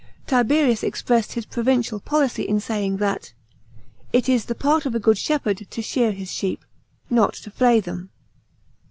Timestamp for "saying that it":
2.59-4.27